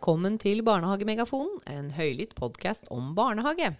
[0.00, 3.74] Velkommen til Barnehagemegafonen, en høylytt podkast om barnehage.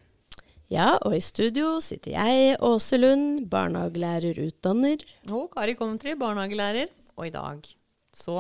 [0.69, 5.01] Ja, og i studio sitter jeg, Åse Lund, barnehagelærerutdanner.
[5.33, 6.93] Og Kari Commentry, barnehagelærer.
[7.17, 7.65] Og i dag
[8.13, 8.37] så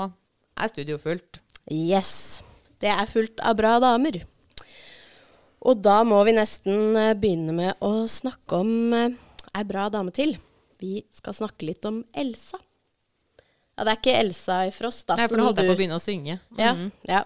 [0.61, 1.41] er studio fullt.
[1.73, 2.43] Yes.
[2.85, 4.27] Det er fullt av bra damer.
[5.65, 9.17] Og da må vi nesten eh, begynne med å snakke om eh,
[9.57, 10.37] ei bra dame til.
[10.85, 12.61] Vi skal snakke litt om Elsa.
[13.81, 15.15] Ja, det er ikke Elsa i Frost, da.
[15.17, 16.35] Nei, for nå holdt jeg på å begynne å synge.
[16.61, 16.91] Ja, Mhm.
[17.09, 17.23] ja.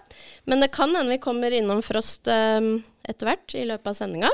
[0.47, 2.61] Men det kan hende vi kommer innom Frost eh,
[3.03, 4.29] etter hvert i løpet av sendinga.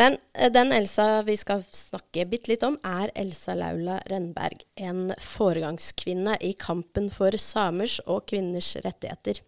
[0.00, 4.64] Men eh, den Elsa vi skal snakke bitte litt om, er Elsa Laula Rennberg.
[4.80, 9.42] En foregangskvinne i kampen for samers og kvinners rettigheter.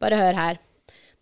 [0.00, 0.58] Bare hør her.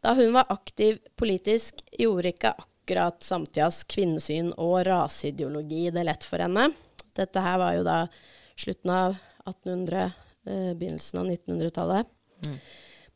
[0.04, 6.38] Da hun var aktiv politisk, gjorde ikke akkurat samtidas kvinnesyn og raseideologi det lett for
[6.44, 6.70] henne.
[7.16, 7.98] Dette her var jo da
[8.56, 10.12] slutten av 1800,
[10.47, 12.10] eh, begynnelsen av 1900-tallet.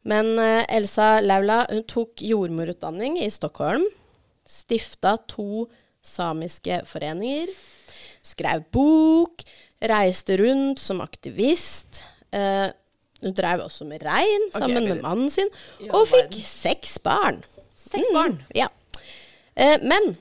[0.08, 3.84] Men eh, Elsa Laula hun tok jordmorutdanning i Stockholm.
[4.48, 5.66] Stifta to
[6.04, 7.50] samiske foreninger.
[8.24, 9.44] Skrev bok.
[9.80, 12.02] Reiste rundt som aktivist.
[12.30, 12.68] Eh,
[13.22, 15.50] hun drev også med rein sammen okay, med mannen sin.
[15.90, 17.42] Og fikk seks barn.
[17.74, 18.38] Seks barn?
[18.54, 18.68] Ja.
[19.58, 20.14] Eh, men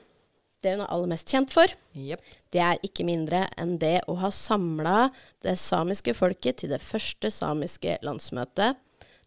[0.64, 2.24] det hun er aller mest kjent for, Jepp.
[2.56, 5.10] Det er ikke mindre enn det å ha samla
[5.46, 8.80] det samiske folket til det første samiske landsmøtet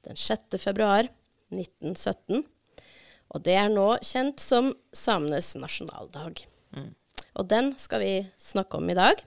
[0.06, 0.56] den 6.
[0.62, 1.08] februar
[1.52, 2.44] 1917.
[3.30, 6.40] Og det er nå kjent som samenes nasjonaldag.
[7.38, 9.20] Og den skal vi snakke om i dag.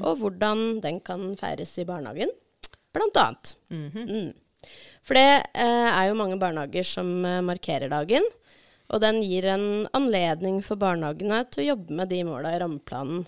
[0.00, 2.30] Og hvordan den kan feires i barnehagen,
[2.94, 3.54] blant annet.
[3.68, 4.30] Mm.
[5.06, 8.24] For det eh, er jo mange barnehager som eh, markerer dagen.
[8.88, 13.26] Og den gir en anledning for barnehagene til å jobbe med de måla i rammeplanen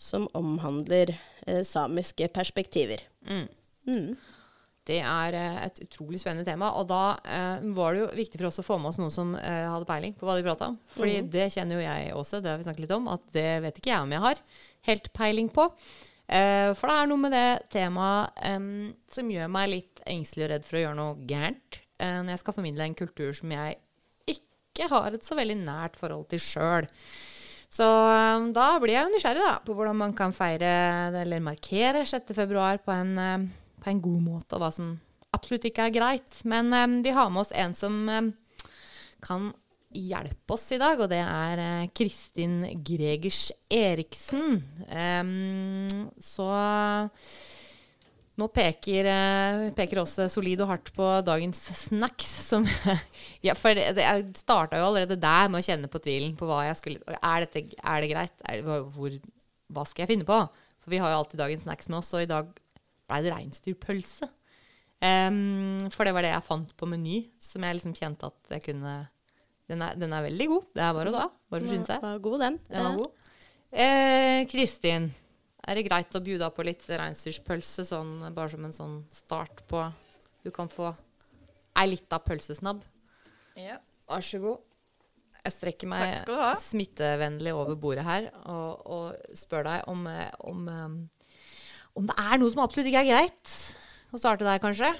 [0.00, 1.12] som omhandler
[1.46, 3.04] eh, samiske perspektiver.
[4.84, 6.72] Det er eh, et utrolig spennende tema.
[6.80, 9.36] Og da eh, var det jo viktig for oss å få med oss noen som
[9.38, 10.80] eh, hadde peiling på hva de prata om.
[10.96, 13.80] Fordi det kjenner jo jeg også, det har vi snakket litt om, at det vet
[13.80, 14.42] ikke jeg om jeg har
[14.90, 15.68] helt peiling på.
[16.26, 18.68] Eh, for det er noe med det temaet em,
[19.12, 22.40] som gjør meg litt engstelig og redd for å gjøre noe gærent eh, når jeg
[22.44, 23.76] skal formidle en kultur som jeg
[24.74, 26.88] ikke har et så veldig nært forhold til sjøl.
[27.70, 30.70] Så um, da blir jeg jo nysgjerrig da, på hvordan man kan feire
[31.22, 32.34] eller markere 6.
[32.36, 33.48] februar på en, um,
[33.82, 34.92] på en god måte, og hva som
[35.34, 36.40] absolutt ikke er greit.
[36.46, 38.00] Men um, vi har med oss en som
[39.24, 39.50] kan
[39.94, 44.58] hjelpe oss i dag, og det er eh, Kristin Gregers Eriksen.
[46.18, 46.48] Så
[48.40, 52.30] nå peker, eh, peker også solid og hardt på dagens snacks.
[52.48, 52.66] Som,
[53.46, 56.48] ja, for det, det, jeg starta jo allerede der med å kjenne på tvilen på
[56.50, 58.34] hva jeg skulle Er, dette, er det greit?
[58.48, 59.18] Er, det- hvor,
[59.74, 60.40] hva skal jeg finne på?
[60.84, 62.50] For vi har jo alltid dagens snacks med oss, og i dag
[63.08, 64.28] blei det reinsdyrpølse.
[65.04, 68.62] Um, for det var det jeg fant på Meny, som jeg liksom kjente at jeg
[68.70, 68.92] kunne
[69.68, 70.64] Den er, den er veldig god.
[70.76, 71.24] Det er bare å da.
[71.52, 72.02] Bare forsyne seg.
[72.04, 72.58] Var god, den.
[72.68, 73.28] Den var god.
[73.84, 75.08] Eh, Kristin,
[75.64, 79.82] er det greit å bjuda på litt reinsdyrpølse, sånn, bare som en sånn start på
[80.44, 80.90] Du kan få
[81.80, 82.82] ei lita pølsesnabb.
[83.58, 83.78] Ja.
[84.10, 84.60] Vær så god.
[85.44, 86.14] Jeg strekker meg
[86.60, 90.06] smittevennlig over bordet her og, og spør deg om,
[90.48, 91.24] om, eh,
[92.00, 93.56] om det er noe som absolutt ikke er greit.
[94.14, 94.92] Å starte der, kanskje?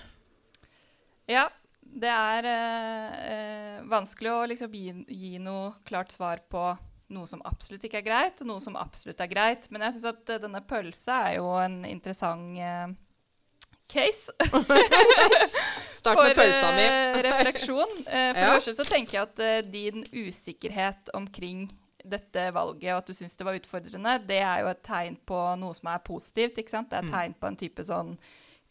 [1.31, 1.49] ja.
[1.95, 6.63] Det er øh, vanskelig å liksom gi, gi noe klart svar på
[7.13, 9.69] noe som absolutt ikke er greit, og noe som absolutt er greit.
[9.71, 12.95] Men jeg syns at eh, denne pølsa er jo en interessant uh,
[13.93, 14.33] case
[15.99, 16.85] Start med pølsa mi.
[16.89, 17.93] eh, refleksjon.
[18.07, 18.51] Uh, for Ja.
[18.51, 21.67] det første så tenker jeg at eh, din usikkerhet omkring
[22.05, 25.39] dette valget, og at du syns det var utfordrende, det er jo et tegn på
[25.57, 26.59] noe som er positivt.
[26.61, 26.91] ikke sant?
[26.91, 28.11] Det er et tegn på en type sånn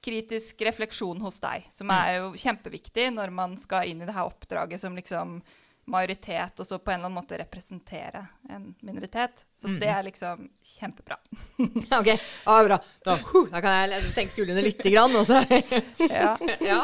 [0.03, 4.27] kritisk refleksjon hos deg, som er jo kjempeviktig når man skal inn i det her
[4.27, 5.37] oppdraget som liksom
[5.85, 9.43] majoritet, og så på en eller annen måte representere en minoritet.
[9.55, 11.17] Så det er liksom kjempebra.
[11.99, 12.09] Ok,
[12.45, 12.79] ah, bra.
[13.05, 15.15] Da, huh, da kan jeg senke skuldrene lite grann.
[15.19, 15.41] Og så.
[16.07, 16.37] Ja.
[16.71, 16.79] ja.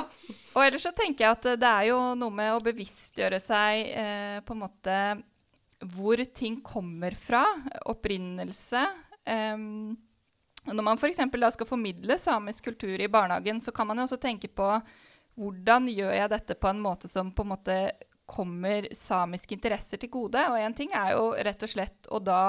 [0.56, 3.92] Og ellers så tenker jeg at eh, det er jo noe med å bevisstgjøre seg
[3.94, 5.00] eh, på en måte
[5.96, 7.46] hvor ting kommer fra,
[7.88, 8.81] opprinnelse.
[9.31, 9.96] Em,
[10.68, 11.22] når man f.eks.
[11.31, 14.68] da skal formidle samisk kultur i barnehagen, så kan man jo også tenke på
[15.40, 17.78] hvordan gjør jeg dette på en måte som på en måte
[18.30, 20.44] kommer samiske interesser til gode.
[20.52, 22.44] Og én ting er jo rett og slett å da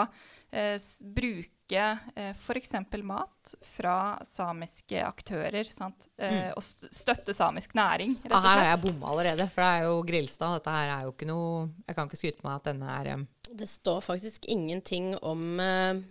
[0.53, 0.77] eh,
[1.17, 1.81] bruke
[2.17, 2.73] eh, f.eks.
[3.07, 3.97] mat fra
[4.27, 5.65] samiske aktører.
[5.73, 6.09] Sant?
[6.21, 8.87] Eh, Og støtte samisk næring, rett Ja, og her har jeg slett.
[8.91, 10.57] bomma allerede, for det er jo Grilstad.
[10.59, 13.27] Dette her er jo ikke noe Jeg kan ikke skryte meg at denne er em,
[13.51, 16.03] Det står faktisk ingenting om eh,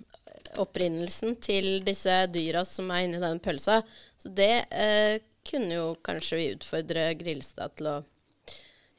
[0.60, 3.82] opprinnelsen til disse dyra som er inni den pølsa.
[4.20, 5.20] Så det eh,
[5.50, 7.98] kunne jo kanskje vi utfordre Grilstad til å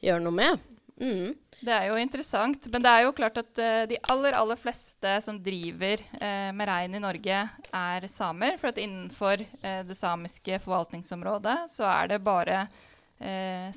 [0.01, 0.67] gjøre noe med.
[1.01, 1.33] Mm.
[1.61, 5.13] Det er jo interessant, men det er jo klart at uh, de aller aller fleste
[5.21, 7.41] som driver uh, med rein i Norge,
[7.77, 8.57] er samer.
[8.61, 12.65] For at innenfor uh, det samiske forvaltningsområdet så er det bare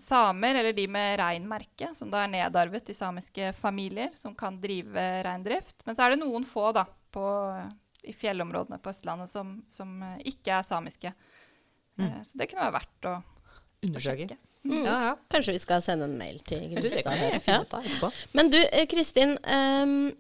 [0.01, 5.03] samer, eller de med reinmerke, som da er nedarvet i samiske familier, som kan drive
[5.27, 5.83] reindrift.
[5.85, 7.27] Men så er det noen få da, på,
[8.09, 11.13] i fjellområdene på Østlandet som, som ikke er samiske.
[12.01, 12.25] Mm.
[12.25, 13.15] så det kunne være verdt å
[13.85, 14.41] undersøke.
[14.65, 14.85] Mm.
[14.85, 15.15] Ja, ja.
[15.29, 17.45] Kanskje vi skal sende en mail til Grimstad.
[17.47, 18.11] Ja.
[18.33, 19.37] Men du, eh, Kristin.
[19.45, 20.15] Um,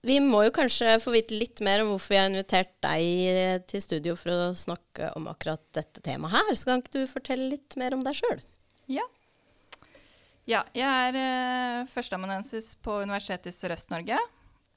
[0.00, 3.56] vi må jo kanskje få vite litt mer om hvorfor vi har invitert deg eh,
[3.68, 6.52] til studio for å snakke om akkurat dette temaet her.
[6.56, 8.40] Så kan ikke du fortelle litt mer om deg sjøl?
[8.88, 9.04] Ja.
[10.48, 10.64] ja.
[10.72, 14.16] Jeg er uh, førsteamanuensis på Universitetet i Sørøst-Norge.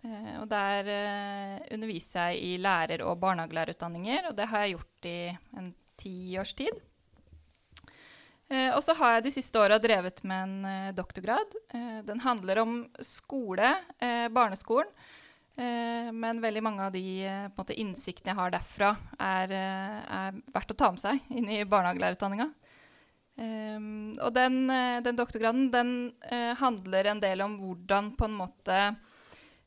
[0.04, 5.08] Uh, og der uh, underviser jeg i lærer- og barnehagelærerutdanninger, og det har jeg gjort
[5.08, 5.20] i
[5.56, 5.72] en
[6.04, 6.84] tiårs tid.
[8.54, 11.58] Eh, og så har jeg de siste åra drevet med en eh, doktorgrad.
[11.74, 13.76] Eh, den handler om skole,
[14.34, 14.94] barneskolen.
[15.54, 18.88] Men veldig mange av de måte, innsiktene jeg har derfra,
[19.22, 22.48] er, er, verdt å ta med seg inn i barnehagelærerutdanninga.
[24.18, 24.58] og den,
[25.06, 25.92] den, doktorgraden den
[26.58, 28.80] handler en del om hvordan på en måte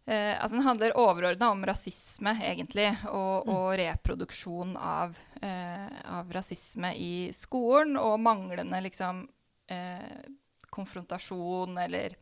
[0.06, 3.54] Eh, altså Den handler overordna om rasisme, egentlig, og, mm.
[3.56, 9.24] og reproduksjon av, eh, av, rasisme i skolen, og manglende liksom
[9.66, 10.30] eh,
[10.70, 12.14] konfrontasjon eller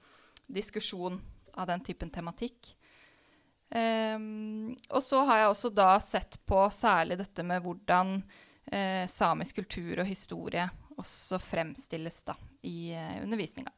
[0.47, 1.21] diskusjon
[1.55, 2.73] av den typen tematikk.
[3.75, 8.21] Um, og så har jeg også da sett på særlig dette med hvordan
[8.71, 10.69] eh, samisk kultur og historie
[11.01, 13.73] også fremstilles da, i eh, undervisninga.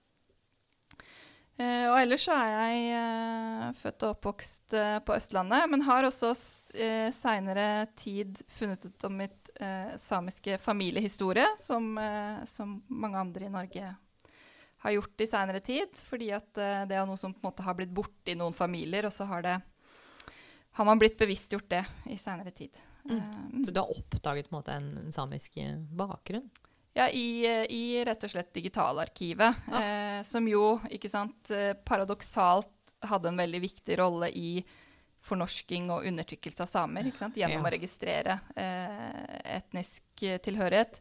[1.57, 6.05] Uh, og ellers så er jeg uh, født og oppvokst uh, på Østlandet, men har
[6.05, 9.43] også uh, seinere tid funnet ut om mitt
[9.97, 11.95] samiske familiehistorie, som,
[12.45, 13.87] som, mange andre i Norge
[14.85, 15.97] har gjort i seinere tid.
[16.05, 19.09] Fordi at det er noe som på en måte har blitt borte i noen familier,
[19.09, 19.55] og så har, det,
[20.77, 21.81] har man blitt bevisstgjort det
[22.13, 22.77] i seinere tid.
[23.09, 23.65] Mm.
[23.65, 25.57] Så du har oppdaget på en måte en samisk
[25.97, 26.51] bakgrunn?
[26.97, 29.81] Ja, i, i, rett og slett Digitalarkivet, ja.
[29.83, 34.63] eh, som jo ikke sant, eh, paradoksalt hadde en veldig viktig rolle i
[35.27, 37.69] fornorsking og undertrykkelse av samer, ikke sant, gjennom ja.
[37.69, 39.25] å registrere eh,
[39.59, 41.01] etnisk tilhørighet.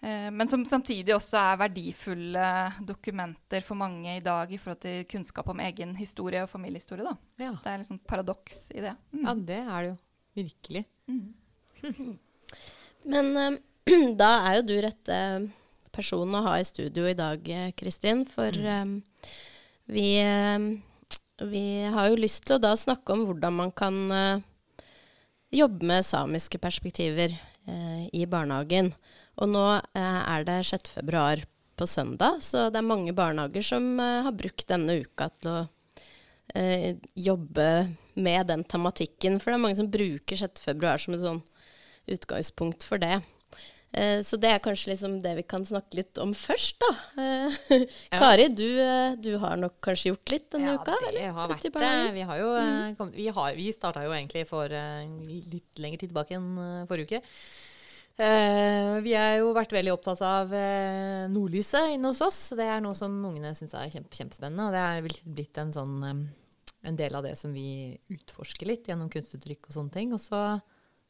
[0.00, 2.48] Eh, men som samtidig også er verdifulle
[2.86, 7.04] dokumenter for mange i dag i forhold til kunnskap om egen historie og familiehistorie.
[7.04, 7.16] Da.
[7.42, 7.52] Ja.
[7.52, 8.94] Så det er liksom paradoks i det.
[9.12, 9.24] Mm.
[9.24, 9.96] Ja, det er det jo.
[10.38, 10.84] Virkelig.
[11.10, 12.18] Mm.
[13.12, 13.58] Men
[14.20, 15.18] da er jo du rette
[15.94, 17.44] personen å ha i studio i dag,
[17.78, 18.24] Kristin.
[18.28, 18.68] For mm.
[18.82, 18.94] um,
[19.88, 20.68] vi, um,
[21.48, 24.42] vi, har jo lyst til å da snakke om hvordan man kan uh,
[25.54, 28.92] jobbe med samiske perspektiver uh, i barnehagen.
[29.38, 30.92] Og nå uh, er det 6.
[30.98, 31.44] februar
[31.78, 35.66] på søndag, så det er mange barnehager som har brukt denne uka til å
[37.14, 37.66] jobbe
[38.18, 39.36] med den tematikken.
[39.38, 40.58] For det er mange som bruker 6.
[40.64, 41.38] februar som et sånn
[42.10, 43.20] utgangspunkt for det.
[43.92, 46.90] Eh, så det er kanskje liksom det vi kan snakke litt om først, da.
[48.08, 48.18] Ja.
[48.20, 50.96] Kari, du, eh, du, har nok kanskje gjort litt denne ja, uka?
[51.06, 51.94] Ja, det har vært det.
[52.16, 53.14] Vi har jo mm.
[53.14, 57.22] Vi, har, vi starta jo egentlig for litt lengre tid tilbake enn forrige uke.
[58.18, 60.50] Vi har jo vært veldig opptatt av
[61.30, 62.40] nordlyset inne hos oss.
[62.58, 64.66] Det er noe som ungene syns er kjempe, kjempespennende.
[64.66, 69.12] Og det er blitt en, sånn, en del av det som vi utforsker litt gjennom
[69.12, 70.16] kunstuttrykk og sånne ting.
[70.16, 70.42] Og så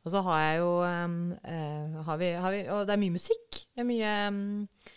[0.09, 3.59] og så har jeg jo uh, har vi, har vi, Og det er mye musikk.
[3.77, 4.95] Det er mye, um,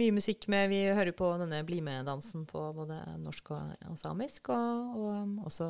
[0.00, 4.48] mye musikk med Vi hører på denne Bli med-dansen på både norsk og, og samisk,
[4.54, 5.68] og, og um, også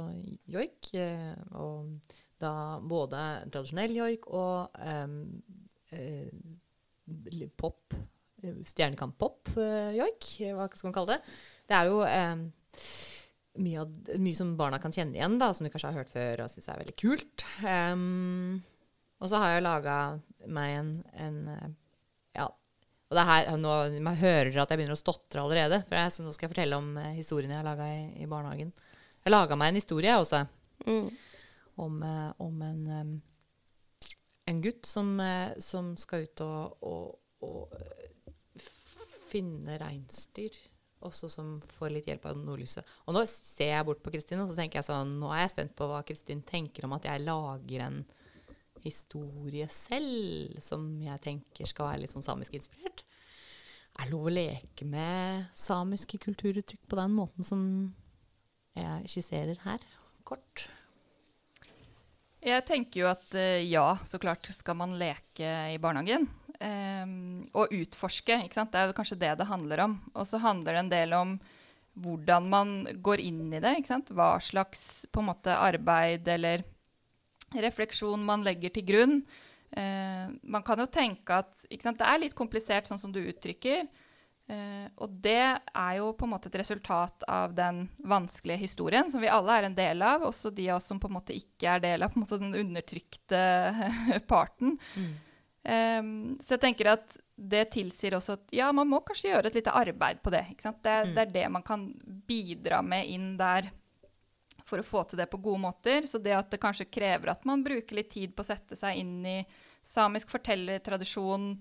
[0.54, 0.92] joik.
[0.94, 2.52] Uh, og da
[2.86, 5.18] både tradisjonell joik og um,
[5.96, 7.98] uh, pop.
[8.46, 11.36] Stjernekamp-pop-joik, hva skal man kalle det.
[11.66, 12.04] Det er jo
[13.58, 13.84] mye,
[14.20, 16.68] mye, som barna kan kjenne igjen, da, som du kanskje har hørt før og syns
[16.70, 17.46] er veldig kult.
[17.64, 18.60] Um,
[19.20, 19.96] og så har jeg laga
[20.52, 21.68] meg en, en, eh,
[22.36, 22.46] Ja.
[23.06, 25.80] Og det her, nå, Man hører at jeg begynner å stotre allerede.
[25.86, 28.72] For jeg, nå skal jeg fortelle om uh, historien jeg har laga i, i, barnehagen.
[29.22, 30.42] Jeg laga meg en historie, jeg også.
[30.86, 31.06] Mm.
[31.86, 33.12] Om, uh, om en,
[34.50, 35.14] en, gutt som,
[35.62, 37.76] som, skal ut og, og, og
[39.30, 40.58] finne reinsdyr.
[41.06, 42.94] Også som får litt hjelp av nordlyset.
[43.06, 45.54] Og nå ser jeg bort på Kristin, og så tenker jeg sånn Nå er jeg
[45.54, 48.00] spent på hva Kristin tenker om at jeg lager en
[48.86, 53.04] historie selv, som jeg tenker skal være litt sånn samisk inspirert.
[53.96, 57.62] Er det lov å leke med samiske kulturuttrykk på den måten som
[58.76, 59.84] jeg skisserer her,
[60.26, 60.66] kort?
[62.46, 66.28] Jeg tenker jo at eh, ja, så klart skal man leke i barnehagen.
[66.56, 68.36] Um, og utforske.
[68.46, 68.70] ikke sant?
[68.72, 69.96] Det er jo kanskje det det handler om.
[70.14, 71.34] Og så handler det en del om
[71.96, 73.78] hvordan man går inn i det.
[73.78, 74.12] ikke sant?
[74.12, 76.64] Hva slags på en måte arbeid eller
[77.54, 79.20] refleksjon man legger til grunn.
[79.70, 81.98] Eh, man kan jo tenke at sant?
[81.98, 83.86] det er litt komplisert, sånn som du uttrykker.
[84.46, 89.18] Eh, og det er jo på en måte et resultat av den vanskelige historien som
[89.18, 91.72] vi alle er en del av, også de av oss som på en måte ikke
[91.72, 93.40] er del av måte den undertrykte
[94.30, 94.76] parten.
[94.94, 95.14] Mm.
[95.66, 96.02] Eh,
[96.44, 99.74] så jeg tenker at det tilsier også at ja, man må kanskje gjøre et lite
[99.76, 100.46] arbeid på det.
[100.56, 101.10] Det, mm.
[101.16, 101.90] det, er det man kan
[102.28, 103.68] bidra med inn der
[104.66, 106.06] for å få til det på gode måter.
[106.10, 108.98] Så det at det kanskje krever at man bruker litt tid på å sette seg
[109.00, 109.38] inn i
[109.86, 111.52] samisk fortellertradisjon,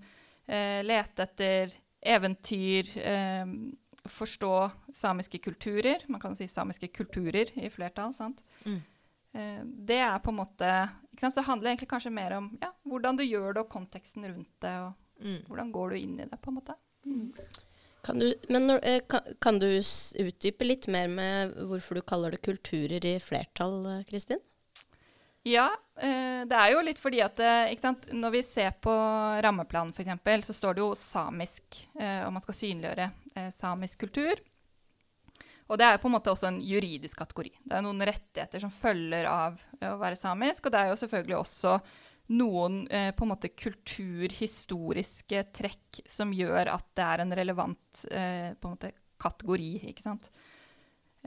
[0.46, 3.46] eh, lete etter eventyr, eh,
[4.06, 4.52] forstå
[4.92, 6.02] samiske kulturer.
[6.08, 8.12] Man kan jo si samiske kulturer i flertall.
[8.14, 8.42] sant?
[8.64, 8.82] Mm.
[9.34, 10.72] Eh, det er på en måte
[11.12, 11.34] ikke sant?
[11.34, 14.60] Så det handler egentlig kanskje mer om ja, hvordan du gjør det, og konteksten rundt
[14.60, 14.74] det.
[14.80, 15.40] og mm.
[15.48, 16.76] Hvordan går du inn i det, på en måte.
[17.06, 17.32] Mm.
[18.06, 22.44] Kan du, men når, kan, kan, du utdype litt mer med hvorfor du kaller det
[22.46, 24.38] kulturer i flertall, eh, Kristin?
[25.46, 25.66] Ja,
[25.98, 27.42] eh, det er jo litt fordi at
[27.82, 28.94] sant, når vi ser på
[29.42, 33.10] rammeplanen f.eks., så står det jo samisk, eh, og man skal synliggjøre
[33.54, 34.38] samisk kultur.
[35.66, 37.50] Og det er på en måte også en juridisk kategori.
[37.66, 41.40] Det er noen rettigheter som følger av å være samisk, og det er jo selvfølgelig
[41.40, 41.78] også
[42.34, 48.50] noen eh, på en måte kulturhistoriske trekk som gjør at det er en relevant eh,
[48.58, 48.92] på en måte
[49.22, 49.72] kategori.
[49.90, 50.30] ikke sant?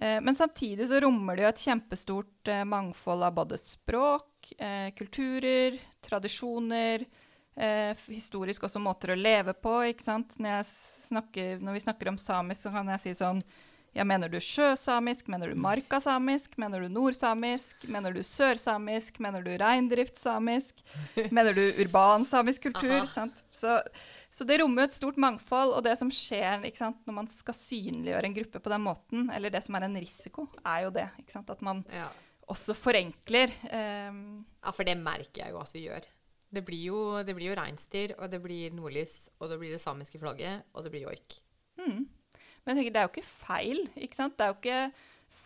[0.02, 4.92] Eh, men samtidig så rommer det jo et kjempestort eh, mangfold av både språk, eh,
[4.96, 7.08] kulturer, tradisjoner,
[8.08, 9.74] historisk også måter å leve på.
[9.90, 10.38] ikke sant?
[10.40, 13.42] Når, snakker, når vi snakker om samisk, så kan jeg si sånn
[13.96, 15.28] ja, Mener du sjøsamisk?
[15.32, 16.54] Mener du markasamisk?
[16.62, 17.88] Mener du nordsamisk?
[17.90, 19.18] Mener du sørsamisk?
[19.24, 20.84] Mener du reindriftssamisk?
[21.36, 23.10] Mener du urbansamisk kultur?
[23.52, 23.80] Så,
[24.30, 25.74] så, det rommer et stort mangfold.
[25.78, 29.54] Og det som skjer sant, når man skal synliggjøre en gruppe på den måten, eller
[29.54, 31.10] det som er en risiko, er jo det.
[31.40, 32.08] At man ja.
[32.52, 33.52] også forenkler.
[33.74, 36.08] Um, ja, for det merker jeg jo at vi gjør.
[36.50, 39.82] Det blir jo, det blir jo reinsdyr, og det blir nordlys, og det blir det
[39.82, 41.42] samiske flagget, og det blir joik.
[41.78, 42.08] Mm.
[42.66, 43.86] Men tenker, det er jo ikke feil.
[43.96, 44.36] ikke sant?
[44.38, 44.82] Det er jo ikke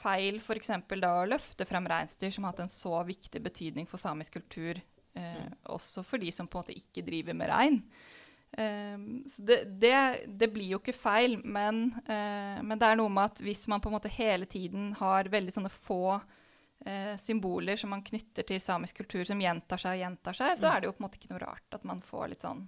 [0.03, 0.73] feil f.eks.
[0.99, 4.79] da å løfte frem reinsdyr, som har hatt en så viktig betydning for samisk kultur,
[5.15, 5.55] eh, mm.
[5.75, 7.79] også for de som på en måte ikke driver med rein.
[8.53, 9.95] Um, så det, det,
[10.27, 13.81] det, blir jo ikke feil, men, uh, men, det er noe med at hvis man
[13.81, 18.61] på en måte hele tiden har veldig sånne få uh, symboler som man knytter til
[18.61, 20.69] samisk kultur, som gjentar seg og gjentar seg, så mm.
[20.69, 22.61] er det jo på en måte ikke noe rart at man får litt sånn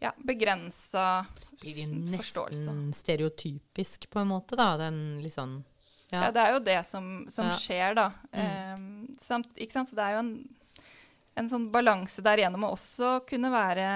[0.00, 1.26] ja, begrensa
[1.60, 2.60] forståelse.
[2.60, 4.74] Nesten stereotypisk, på en måte, da?
[4.80, 5.62] Den liksom
[6.10, 6.24] ja.
[6.24, 6.30] ja.
[6.32, 7.56] det er jo det som, som ja.
[7.60, 8.10] skjer, da.
[8.32, 8.44] Mm.
[8.44, 9.90] Eh, samt, ikke sant?
[9.90, 10.32] Så det er jo en,
[11.40, 13.88] en sånn balanse der gjennom å også kunne være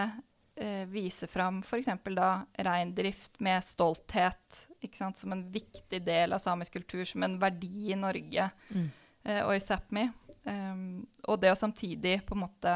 [0.57, 1.93] eh, Vise fram f.eks.
[2.17, 2.33] da
[2.67, 5.21] reindrift med stolthet ikke sant?
[5.21, 8.89] som en viktig del av samisk kultur, som en verdi i Norge mm.
[9.25, 10.09] eh, og i Sápmi.
[10.41, 12.73] Um, og det å samtidig på en måte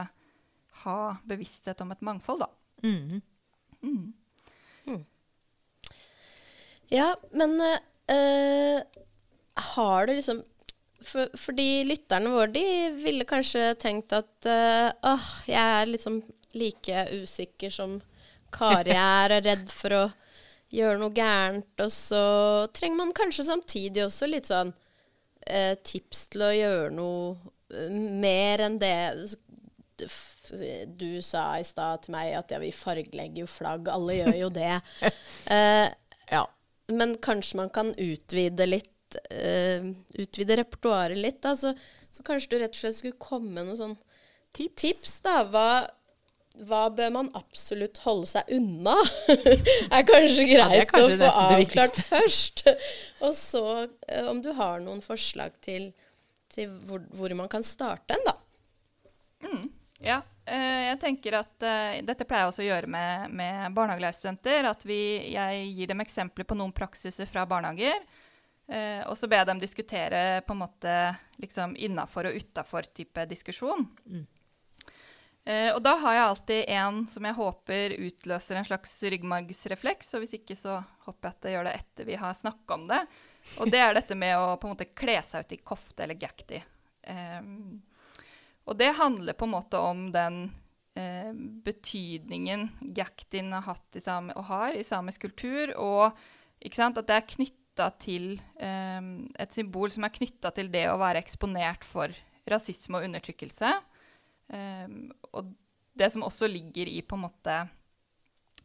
[0.84, 2.50] ha bevissthet om et mangfold, da.
[2.84, 3.22] Mm.
[3.82, 4.12] Mm.
[6.92, 8.80] Ja, men uh,
[9.54, 10.42] har du liksom
[11.04, 16.22] for, Fordi lytterne våre de ville kanskje tenkt at uh, åh, jeg er liksom
[16.56, 17.98] like usikker som
[18.54, 20.04] Kari er, og redd for å
[20.74, 21.74] gjøre noe gærent.
[21.82, 22.24] Og så
[22.76, 27.52] trenger man kanskje samtidig også litt sånn uh, tips til å gjøre noe
[28.22, 28.96] mer enn det
[30.02, 33.88] du sa i stad til meg at ja, vi fargelegger jo flagg.
[33.92, 34.74] Alle gjør jo det.
[35.50, 35.88] uh,
[36.36, 36.44] ja.
[36.92, 41.42] Men kanskje man kan utvide litt, uh, utvide repertoaret litt.
[41.44, 41.54] Da.
[41.56, 41.74] Så,
[42.10, 43.98] så, kanskje du rett og slett skulle komme med noen sånn
[44.56, 44.80] tips.
[44.82, 45.36] tips da.
[45.48, 45.68] Hva,
[46.68, 48.96] hva bør man absolutt holde seg unna?
[49.94, 52.66] er kanskje greit ja, er kanskje å få avklart først.
[53.24, 55.92] Og så uh, om du har noen forslag til,
[56.52, 58.36] til hvor, hvor, man kan starte en, da.
[59.44, 59.64] Mm.
[60.04, 64.68] Ja, eh, jeg tenker at uh, Dette pleier jeg også å gjøre med, med barnehagelærerstudenter.
[64.68, 65.00] At vi,
[65.32, 68.04] jeg gir dem eksempler på noen praksiser fra barnehager.
[68.68, 70.94] Uh, og så ber jeg dem diskutere på en måte
[71.42, 73.86] liksom innafor og utafor type diskusjon.
[74.04, 74.24] Mm.
[75.44, 80.14] Og da har jeg alltid en som jeg håper utløser en slags ryggmargsrefleks.
[80.16, 82.86] Og hvis ikke, så håper jeg at det gjør det etter vi har snakka om
[82.88, 83.00] det.
[83.60, 86.16] Og det er dette med å på en måte kle seg ut i kofte eller
[86.16, 86.62] gakti.
[87.04, 87.76] Um,
[88.64, 90.46] og det handler på en måte om den
[90.96, 91.32] eh,
[91.66, 96.16] betydningen Gaktin har hatt same, og har i samisk kultur, og
[96.72, 99.00] sant, at det er knytta til eh,
[99.42, 102.14] et symbol som er knytta til det å være eksponert for
[102.48, 103.72] rasisme og undertrykkelse.
[104.54, 104.98] Eh,
[105.32, 105.52] og
[105.94, 107.58] det som også ligger i på en måte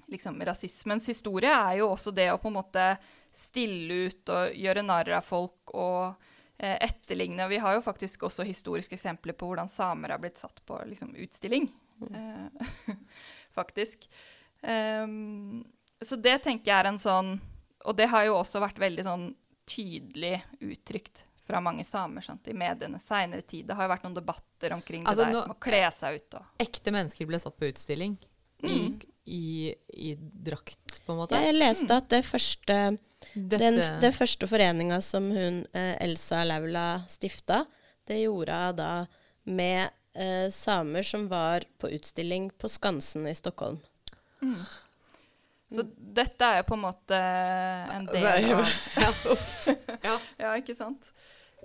[0.09, 2.91] liksom, rasismens historie, er jo også det å på en måte
[3.35, 6.29] stille ut og gjøre narr av folk og
[6.59, 7.47] etterligne.
[7.47, 11.15] Vi har jo faktisk også historiske eksempler på hvordan samer har blitt satt på liksom,
[11.15, 11.69] utstilling.
[12.01, 12.15] Mm.
[12.15, 12.95] Eh,
[13.59, 14.09] faktisk.
[14.61, 15.63] Um,
[16.01, 17.29] så det tenker jeg er en sånn
[17.87, 19.23] Og det har jo også vært veldig sånn
[19.69, 23.65] tydelig uttrykt fra mange samer sant, i mediene seinere tid.
[23.69, 26.35] Det har jo vært noen debatter omkring altså, det der med å kle seg ut.
[26.37, 26.51] Og.
[26.61, 28.19] Ekte mennesker ble satt på utstilling.
[28.63, 28.79] I,
[29.25, 31.39] i, i, drakt, på en måte?
[31.39, 32.79] Jeg leste at det første,
[33.33, 37.63] den, det første foreninga som hun, eh, Elsa Laula stifta,
[38.09, 38.91] det gjorde hun da
[39.49, 43.79] med eh, samer som var på utstilling på Skansen i Stockholm.
[44.41, 44.61] Mm.
[45.69, 48.41] Så dette er jo på en måte en del av
[50.07, 51.11] ja, ja, ikke sant?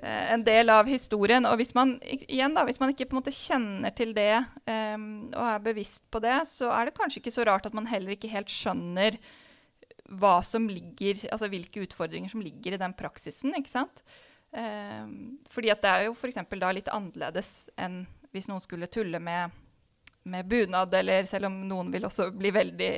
[0.02, 1.46] Eh, en del av historien.
[1.46, 5.06] Og hvis man, igjen da, hvis man ikke på en måte kjenner til det um,
[5.30, 8.16] og er bevisst på det, så er det kanskje ikke så rart at man heller
[8.16, 9.18] ikke helt skjønner
[10.20, 13.54] hva som ligger, altså hvilke utfordringer som ligger i den praksisen.
[13.56, 14.04] ikke sant?
[14.54, 16.42] Um, fordi at det er jo f.eks.
[16.52, 19.54] da litt annerledes enn hvis noen skulle tulle med,
[20.26, 22.94] med bunad, eller selv om noen vil også bli veldig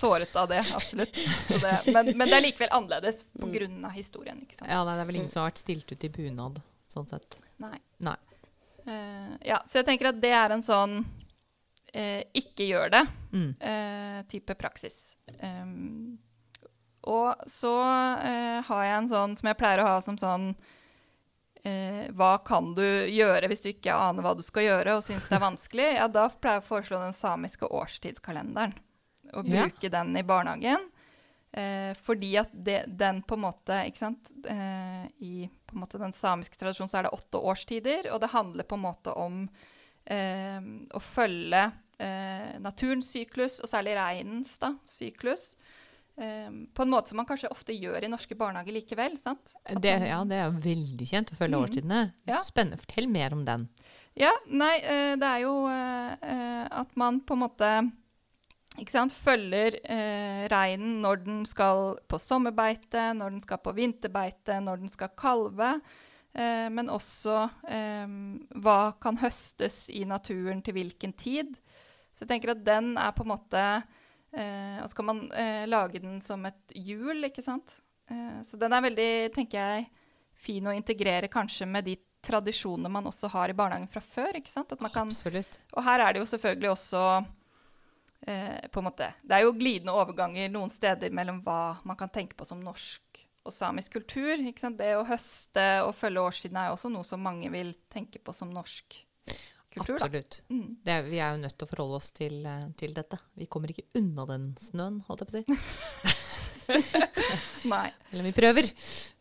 [0.00, 1.20] såret av det, absolutt.
[1.48, 3.68] Det, men, men, det er likevel annerledes pga.
[3.68, 3.84] Mm.
[3.94, 4.40] historien.
[4.42, 4.70] ikke sant?
[4.70, 7.38] Ja, Det er vel ingen som har vært stilt ut i bunad, sånn sett.
[7.60, 7.76] Nei.
[8.02, 8.16] Nei.
[8.86, 13.04] Uh, ja, så jeg tenker at det er en sånn uh, ikke gjør det
[13.36, 13.52] mm.
[13.60, 15.14] uh, praksis.
[15.42, 16.18] Um,
[17.00, 20.50] og så har jeg en sånn som jeg pleier å ha som sånn
[22.16, 25.38] hva kan du gjøre hvis du ikke aner hva du skal gjøre og syns det
[25.38, 25.86] er vanskelig?
[25.96, 28.76] Ja, da pleier jeg å foreslå den samiske årstidskalenderen
[29.34, 29.94] og bruke ja.
[29.98, 30.88] den i barnehagen.
[31.52, 35.98] Eh, fordi at det, den på en måte ikke sant, eh, I på en måte
[35.98, 39.40] den samiske tradisjonen så er det åtte årstider, og det handler på en måte om
[40.06, 40.60] eh,
[40.94, 41.64] å følge
[41.98, 45.56] eh, naturens syklus, og særlig reinens da, syklus.
[46.22, 49.18] Eh, på en måte som man kanskje ofte gjør i norske barnehager likevel.
[49.18, 49.56] sant?
[49.66, 52.02] Det, ja, det er veldig kjent å følge mm, årstidene.
[52.30, 52.44] Ja.
[52.46, 52.78] Spennende.
[52.78, 53.66] Fortell mer om den.
[54.18, 55.56] Ja, nei, eh, det er jo
[56.70, 57.70] at man på en måte
[59.12, 64.88] følger eh, reinen når den skal på sommerbeite, når den skal på vinterbeite, når den
[64.88, 65.80] skal kalve.
[66.32, 68.06] Eh, men også eh,
[68.62, 71.56] hva kan høstes i naturen til hvilken tid.
[72.14, 75.66] Så jeg tenker at den er på en måte eh, Og så kan man eh,
[75.66, 77.80] lage den som et hjul, ikke sant.
[78.10, 79.90] Eh, så den er veldig, tenker jeg,
[80.40, 84.36] fin å integrere kanskje med de tradisjonene man også har i barnehagen fra før.
[84.36, 84.70] ikke sant?
[84.70, 85.12] Kan.
[85.74, 87.04] Og her er det jo selvfølgelig også
[88.26, 92.12] eh, på en måte, Det er jo glidende overganger noen steder mellom hva man kan
[92.12, 94.34] tenke på som norsk og samisk kultur.
[94.36, 94.78] ikke sant?
[94.80, 98.34] Det å høste og følge årstidene er jo også noe som mange vil tenke på
[98.36, 98.98] som norsk
[99.70, 99.96] kultur.
[99.96, 100.40] Absolutt.
[100.50, 100.76] Mm.
[100.84, 103.20] Er, vi er jo nødt til å forholde oss til, eh, til, dette.
[103.38, 106.16] Vi kommer ikke unna den snøen, holdt jeg på å si.
[107.72, 107.88] Nei.
[108.12, 108.68] Eller vi prøver.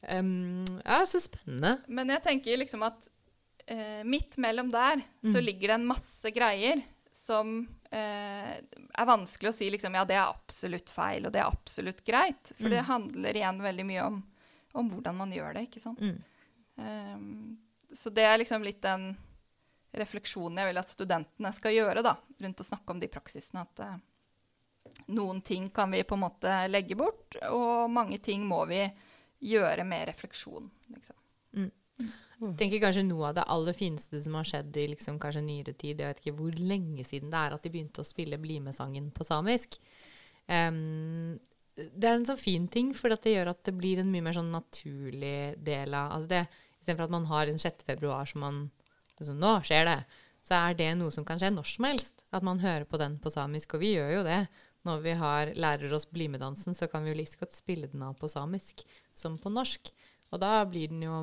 [0.09, 1.77] Um, ja, så spennende.
[1.87, 3.09] Men jeg tenker liksom at
[3.69, 5.31] eh, midt mellom der mm.
[5.33, 6.83] så ligger det en masse greier
[7.13, 7.61] som
[7.97, 12.51] er vanskelig å si liksom, ja, det er absolutt feil, og det er absolutt greit.
[12.57, 12.73] For mm.
[12.75, 14.19] det handler igjen veldig mye om,
[14.77, 16.03] om, hvordan man gjør det, ikke sant.
[16.03, 16.19] Mm.
[16.79, 17.57] Um,
[17.95, 19.09] så det er liksom litt den
[19.97, 22.13] refleksjonen jeg vil at studentene skal gjøre da,
[22.45, 23.65] rundt å snakke om de praksisene.
[23.65, 28.63] At uh, noen ting kan vi på en måte legge bort, og mange ting må
[28.69, 28.83] vi
[29.49, 30.69] gjøre med refleksjon.
[30.93, 31.18] Liksom.
[31.99, 32.53] Mm.
[32.53, 35.73] Jeg tenker kanskje Noe av det aller fineste som har skjedd i liksom kanskje nyere
[35.75, 38.61] tid Jeg vet ikke hvor lenge siden det er at de begynte å spille Bli
[38.63, 39.75] med-sangen på samisk.
[40.47, 41.35] Um,
[41.75, 44.35] det er en sånn fin ting, for det gjør at det blir en mye mer
[44.35, 46.47] sånn naturlig del av altså det,
[46.79, 47.85] Istedenfor at man har en 6.
[47.87, 48.59] februar som man
[49.19, 49.99] liksom, Nå skjer det!
[50.39, 52.23] Så er det noe som kan skje når som helst.
[52.31, 53.75] At man hører på den på samisk.
[53.75, 54.39] Og vi gjør jo det.
[54.87, 58.05] Når vi har, lærer oss Bli med-dansen, så kan vi jo like godt spille den
[58.07, 59.91] av på samisk som på norsk.
[60.31, 61.17] Og da blir den jo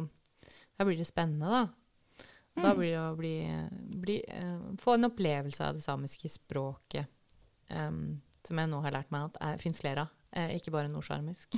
[0.76, 2.28] da blir det spennende, da.
[2.56, 2.62] Mm.
[2.62, 3.34] Da blir det å bli,
[4.00, 7.10] bli, uh, få en opplevelse av det samiske språket.
[7.68, 10.12] Um, som jeg nå har lært meg at fins flere av.
[10.36, 11.54] Eh, ikke bare nordsamisk.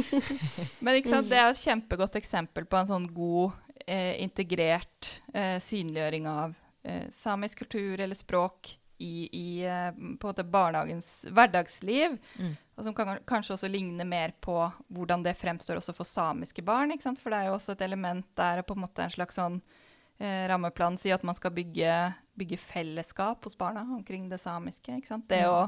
[0.84, 3.54] Men ikke sant, det er et kjempegodt eksempel på en sånn god,
[3.86, 6.54] eh, integrert eh, synliggjøring av
[6.84, 8.74] eh, samisk kultur eller språk
[9.04, 12.18] i, i eh, barnehagens hverdagsliv.
[12.40, 12.52] Mm.
[12.74, 14.56] Og som kan kanskje også ligne mer på
[14.88, 16.94] hvordan det fremstår også for samiske barn.
[16.94, 17.20] ikke sant?
[17.22, 19.60] For det er jo også et element der på en måte en slags sånn
[20.18, 21.98] eh, rammeplan sier at man skal bygge,
[22.38, 24.96] bygge, fellesskap hos barna omkring det samiske.
[24.98, 25.28] ikke sant?
[25.30, 25.52] Det mm.
[25.52, 25.60] å,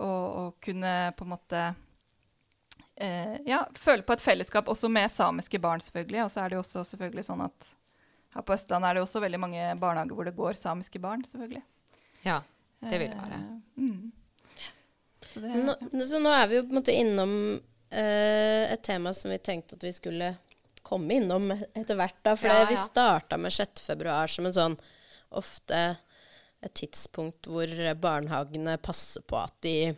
[0.00, 1.64] å, å, kunne på en måte
[2.96, 6.24] eh, ja, føle på et fellesskap også med samiske barn, selvfølgelig.
[6.24, 7.72] Og så er det jo også selvfølgelig sånn at
[8.34, 11.62] her på Østlandet er det også veldig mange barnehager hvor det går samiske barn, selvfølgelig.
[12.24, 12.40] Ja,
[12.84, 13.40] det vil det være.
[13.40, 14.12] Eh, mm.
[15.24, 17.36] Så, det, Nå, så nå er vi jo på en måte innom
[17.90, 20.34] eh, et tema som vi tenkte at vi skulle
[20.84, 22.18] komme innom etter hvert.
[22.22, 22.84] da, For Ja, vi ja.
[22.84, 23.86] starta med 6.
[23.86, 24.76] februar som en sånn
[25.34, 25.96] ofte
[26.64, 27.68] et tidspunkt hvor
[28.00, 29.94] barnehagene passer på at de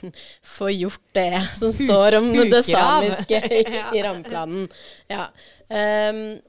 [0.56, 3.40] får gjort det som står om det samiske
[3.96, 4.68] i rammeplanen.
[5.08, 5.28] Ja.
[5.68, 6.40] Um,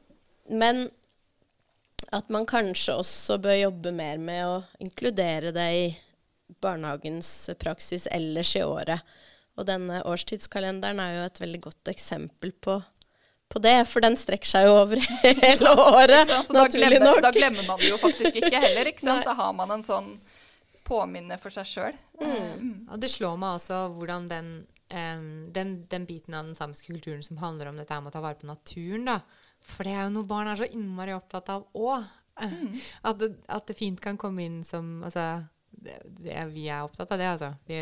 [0.52, 0.89] men
[2.11, 5.83] at man kanskje også bør jobbe mer med å inkludere det i
[6.61, 9.01] barnehagens praksis ellers i året.
[9.59, 12.77] Og denne årstidskalenderen er jo et veldig godt eksempel på,
[13.51, 15.01] på det, for den strekker seg jo over
[15.43, 17.21] hele året, Ja, naturlig glemmer, nok.
[17.27, 18.91] da glemmer man det jo faktisk ikke heller.
[18.91, 19.21] ikke sant?
[19.25, 19.27] Nei.
[19.31, 20.13] Da har man en sånn
[20.87, 21.99] påminne for seg sjøl.
[22.91, 24.49] Og det slår meg også hvordan den,
[24.91, 28.23] em, den, den biten av den samiske kulturen som handler om dette med å ta
[28.23, 29.19] vare på naturen, da.
[29.62, 32.10] For det er jo noe barn er så innmari opptatt av òg.
[32.41, 37.12] At, det, at det fint kan komme inn som Altså, det, det vi er opptatt
[37.13, 37.51] av det, altså.
[37.67, 37.82] Vi,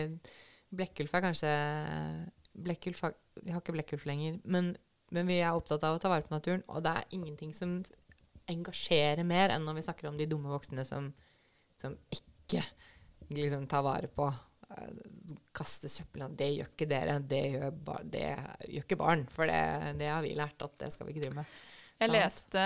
[0.76, 1.52] Blekkulf er kanskje
[2.58, 3.04] Blekkulf
[3.40, 4.74] Vi har ikke blekkulf lenger, men,
[5.16, 6.66] men vi er opptatt av å ta vare på naturen.
[6.68, 7.78] Og det er ingenting som
[8.50, 11.12] engasjerer mer enn når vi snakker om de dumme voksne som,
[11.80, 12.66] som ikke
[13.30, 14.28] liksom tar vare på
[15.56, 16.28] Kaste søppel.
[16.38, 17.18] Det gjør ikke dere.
[17.26, 18.28] Det gjør, bar, det
[18.70, 19.26] gjør ikke barn.
[19.34, 19.60] For det,
[20.00, 21.60] det har vi lært at det skal vi ikke drive med.
[22.00, 22.62] Jeg leste,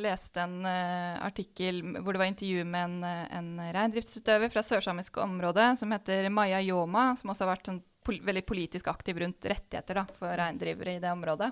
[0.00, 5.18] leste en uh, artikkel hvor det var intervju med en, eh, en reindriftsutøver fra sørsamisk
[5.20, 9.44] område som heter Maya Yoma, som også har vært sånn pol veldig politisk aktiv rundt
[9.44, 11.50] rettigheter da, for reindrivere i det området.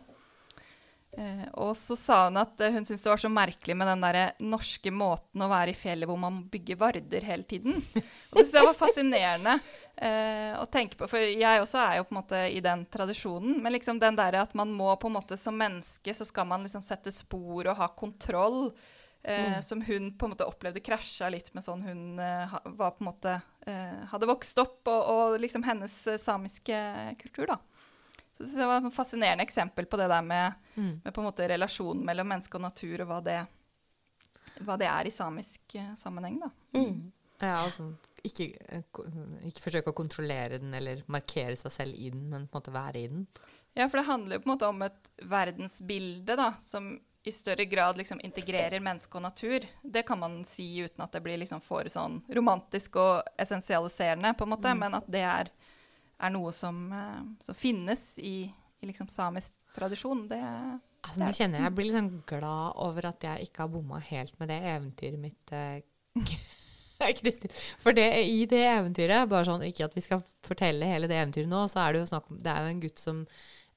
[1.16, 4.02] Eh, og så sa hun at eh, hun syntes det var så merkelig med den
[4.04, 7.78] der norske måten å være i fjellet hvor man bygger varder hele tiden.
[8.34, 9.54] Og det jeg var fascinerende
[9.96, 13.56] eh, å tenke på, for jeg også er jo på en måte i den tradisjonen.
[13.64, 16.68] Men liksom den der at man må på en måte som menneske så skal man
[16.68, 18.68] liksom sette spor og ha kontroll.
[19.26, 23.02] Eh, Som hun på en måte opplevde krasja litt med sånn hun eh, var på
[23.02, 26.76] en måte hadde vokst opp, og, og liksom hennes samiske
[27.18, 27.56] kultur, da.
[28.36, 31.48] Så det var et sånn fascinerende eksempel på det der med, med på en måte
[31.48, 33.38] relasjonen mellom menneske og natur, og hva det,
[34.66, 36.50] hva det er i samisk eh, sammenheng, da.
[36.76, 37.06] Mm.
[37.40, 37.90] Ja, altså,
[38.24, 38.84] ikke, eh,
[39.48, 42.76] ikke forsøke å kontrollere den eller markere seg selv i den, men på en måte
[42.76, 43.26] være i den.
[43.76, 46.94] Ja, for det handler jo på en måte om et verdensbilde da, som
[47.26, 49.64] i større grad liksom integrerer menneske og natur.
[49.82, 54.46] Det kan man si uten at det blir liksom for sånn romantisk og essensialiserende, på
[54.46, 55.50] en måte, men at det er,
[56.20, 58.46] er noe som, eh, som finnes i,
[58.80, 60.26] i liksom samisk tradisjon.
[60.30, 60.40] Det,
[61.06, 64.32] Altså, nå kjenner jeg jeg blir sånn glad over at jeg ikke har bomma helt
[64.40, 65.82] med det eventyret mitt, eh,
[67.20, 67.52] Kristin.
[67.82, 71.50] For det, i det eventyret, bare sånn ikke at vi skal fortelle hele det eventyret
[71.50, 73.20] nå, så er det jo snakk om Det er jo en gutt som,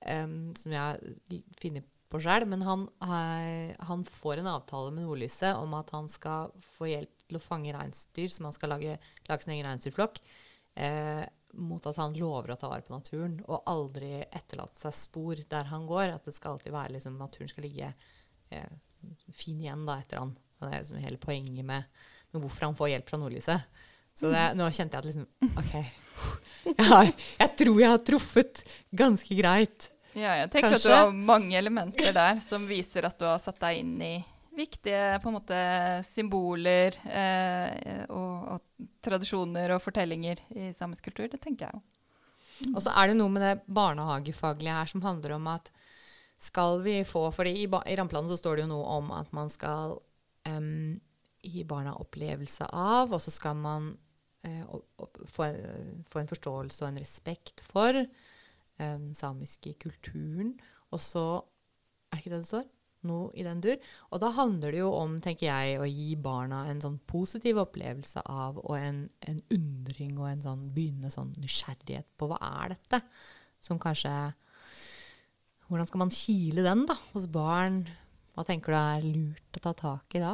[0.08, 5.52] um, som jeg finner på sjøl, men han, er- han får en avtale med Nordlyset
[5.60, 8.95] om at han skal få hjelp til å fange reinsdyr, som han skal lage,
[9.30, 10.17] lage sin egen reinsdyrflokk.
[10.80, 15.41] Eh, mot at han lover å ta vare på naturen og aldri etterlate seg spor
[15.49, 16.13] der han går.
[16.15, 17.91] At det skal alltid være liksom, naturen skal ligge
[18.49, 18.71] eh,
[19.33, 20.35] fin igjen da, etter han.
[20.59, 22.01] Det er liksom hele poenget med,
[22.33, 23.85] med hvorfor han får hjelp fra nordlyset.
[24.19, 25.73] Så det, nå kjente jeg at liksom OK.
[26.69, 27.07] Jeg, har,
[27.39, 28.59] jeg tror jeg har truffet
[28.99, 29.85] ganske greit.
[30.12, 30.89] ja, jeg tenker Kanskje.
[30.91, 34.12] at du har mange elementer der som viser at du har satt deg inn i
[34.59, 35.59] viktige måte
[36.03, 38.28] symboler eh, og
[39.05, 41.27] tradisjoner og fortellinger i samisk kultur.
[41.31, 42.73] Det tenker jeg jo.
[42.75, 45.69] Og så er det noe med det barnehagefaglige her som handler om at
[46.39, 49.49] skal vi få For i, i rammeplanen så står det jo noe om at man
[49.51, 49.97] skal
[50.47, 50.99] um,
[51.43, 53.89] gi barna opplevelse av, og så skal man
[54.47, 54.63] uh,
[55.27, 57.91] få, en- få en forståelse og en respekt for
[58.79, 60.53] um, samiske kulturen.
[60.91, 61.25] Og så
[62.09, 62.63] Er det ikke det det står?
[63.07, 63.77] Noe i den dur.
[64.12, 68.25] Og da handler det jo om, tenker jeg, å gi barna en sånn positiv opplevelse
[68.27, 73.03] av, og en, en undring og en sånn begynnende sånn nysgjerrighet på hva er dette?
[73.63, 74.12] Som kanskje
[75.69, 77.83] Hvordan skal man kile den da, hos barn?
[78.33, 80.31] Hva tenker du er lurt å ta tak i da?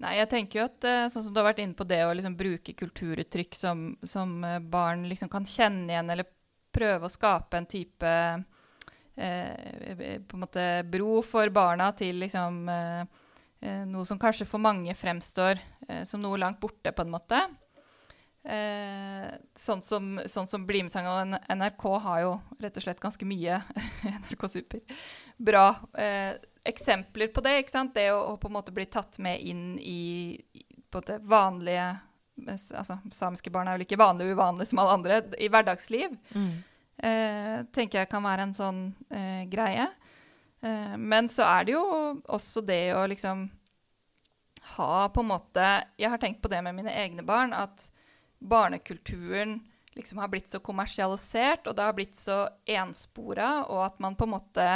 [0.00, 2.12] Nei, jeg tenker jo at eh, sånn som du har vært inne på det å
[2.16, 6.30] liksom bruke kulturuttrykk som, som eh, barn liksom kan kjenne igjen, eller
[6.72, 8.12] prøve å skape en type
[9.16, 13.02] på en måte bro for barna til liksom eh,
[13.60, 17.40] eh, noe som kanskje for mange fremstår eh, som noe langt borte, på en måte.
[18.40, 22.30] Eh, sånn som, sånn som Bli med sang og NRK har jo
[22.62, 23.60] rett og slett ganske mye
[24.22, 24.80] NRK Super.
[25.36, 25.66] Bra
[26.00, 27.58] eh, eksempler på det.
[27.60, 27.94] ikke sant?
[27.96, 31.92] Det å, å på en måte bli tatt med inn i, i på det vanlige
[32.48, 36.14] altså Samiske barn er vel ikke vanlige og uvanlige som alle andre i hverdagsliv.
[37.02, 39.86] Eh, tenker jeg kan være en sånn eh, greie.
[40.60, 41.84] Eh, men så er det jo
[42.28, 43.46] også det å liksom
[44.76, 45.64] ha på en måte
[45.98, 47.88] Jeg har tenkt på det med mine egne barn, at
[48.40, 49.58] barnekulturen
[49.96, 54.28] liksom har blitt så kommersialisert, og det har blitt så enspora, og at man på
[54.28, 54.66] en måte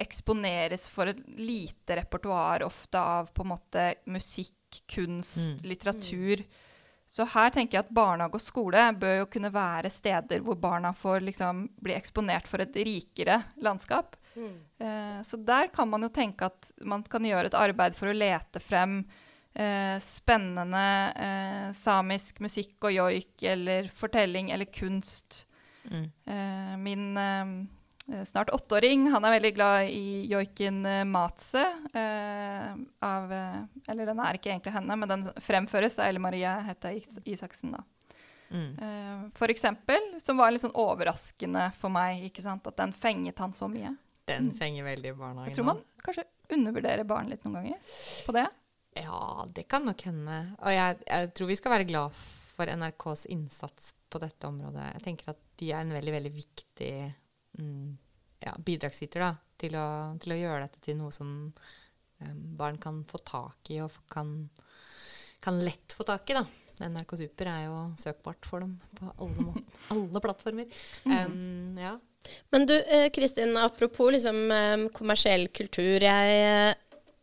[0.00, 4.54] eksponeres for et lite repertoar ofte av på en måte musikk,
[4.86, 5.60] kunst, Mm.
[5.64, 6.44] litteratur.
[7.08, 10.92] Så her tenker jeg at barnehage og skole bør jo kunne være steder hvor barna
[10.92, 14.18] får liksom bli eksponert for et rikere landskap.
[14.78, 18.16] Eh, så der kan man jo tenke at man kan gjøre et arbeid for å
[18.16, 19.00] lete frem
[19.54, 20.84] eh, spennende
[21.16, 25.46] eh, samisk musikk og joik eller fortelling eller kunst.
[25.88, 26.06] Mm.
[26.28, 27.56] Eh, min eh,
[28.24, 31.64] snart åtteåring han er veldig glad i joiken eh, Matse.
[31.92, 32.70] Eh,
[33.04, 33.60] av, eh,
[33.92, 37.76] eller den er ikke egentlig henne, men den fremføres av Elle Marie Hetta Is Isaksen.
[37.76, 37.84] da.
[38.50, 38.78] Mm.
[38.78, 42.24] Eh, for eksempel, som var litt sånn overraskende for meg.
[42.30, 42.66] ikke sant?
[42.66, 43.94] At den fenget han så mye.
[44.28, 45.44] Den fenger veldig barna.
[45.44, 45.52] barnehagen.
[45.52, 47.94] Jeg tror man kanskje undervurderer barn litt noen ganger
[48.26, 48.48] på det.
[48.98, 50.40] Ja, det kan nok hende.
[50.58, 52.16] Og jeg, jeg tror vi skal være glad
[52.58, 54.90] for NRKs innsats på dette området.
[54.96, 57.16] Jeg tenker at de er en veldig, veldig viktig mm,
[57.58, 59.88] ja, bidragsyter da, til, å,
[60.22, 64.32] til å gjøre dette til noe som um, barn kan få tak i, og kan,
[65.44, 66.38] kan lett få tak i.
[66.38, 66.46] da.
[66.88, 70.76] NRK Super er jo søkbart for dem på alle, måten, alle plattformer.
[71.06, 71.96] Um, ja.
[72.52, 74.50] Men du, eh, Kristin, apropos liksom
[74.94, 76.02] kommersiell kultur.
[76.02, 76.76] Jeg eh,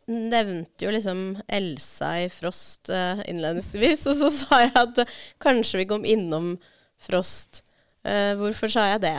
[0.06, 1.20] nevnte jo liksom
[1.50, 5.02] Elsa i Frost eh, innledningsvis, og så sa jeg at
[5.42, 6.54] kanskje vi kom innom
[7.00, 7.62] Frost.
[8.06, 9.16] Eh, hvorfor sa jeg det?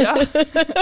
[0.00, 0.14] Ja.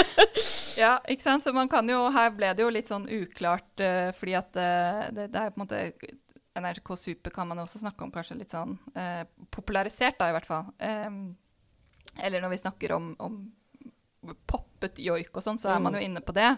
[0.83, 1.44] ja, ikke sant.
[1.44, 5.05] Så man kan jo Her ble det jo litt sånn uklart, uh, fordi at eh,
[5.16, 5.83] det, det er på en måte
[6.59, 8.73] NRK Super kan man også snakke om kanskje litt sånn
[9.55, 10.73] popularisert, da, i hvert fall.
[10.83, 11.37] Um,
[12.18, 13.37] eller når vi snakker om, om
[14.51, 16.49] poppet joik og sånn, så er man jo inne på det.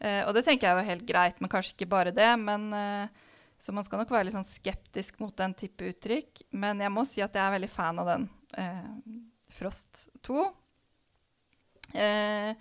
[0.00, 2.32] Uh, og det tenker jeg er helt greit, men kanskje ikke bare det.
[2.40, 2.68] men...
[2.72, 3.24] uh,
[3.58, 6.42] så man skal nok være litt sånn skeptisk mot den type uttrykk.
[6.60, 8.26] Men jeg må si at jeg er veldig fan av den
[8.60, 8.90] eh,
[9.56, 10.44] Frost 2.
[11.96, 12.52] Eh,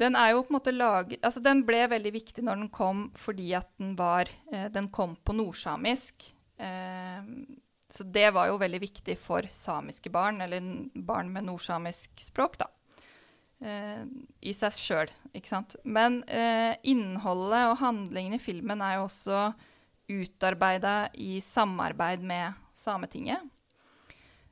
[0.00, 3.02] den er jo på en måte laget Altså, den ble veldig viktig når den kom
[3.20, 6.30] fordi at den var eh, Den kom på nordsamisk.
[6.56, 7.20] Eh,
[7.90, 10.62] så det var jo veldig viktig for samiske barn, eller
[10.94, 12.68] barn med nordsamisk språk, da.
[13.60, 14.04] Eh,
[14.46, 15.74] I seg sjøl, ikke sant.
[15.82, 19.48] Men eh, innholdet og handlingen i filmen er jo også
[20.10, 23.42] utarbeida i samarbeid med Sametinget.